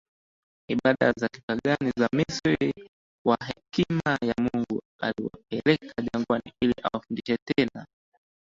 ibada 0.67 1.11
za 1.17 1.27
kipagani 1.27 1.91
za 1.97 2.09
Misri 2.15 2.73
Kwa 3.25 3.37
Hekima 3.45 4.17
ya 4.21 4.33
Mungu 4.37 4.81
aliwapeleka 5.01 5.93
jangwani 6.13 6.51
ili 6.61 6.73
awafundishe 6.83 7.37
tena 7.45 7.85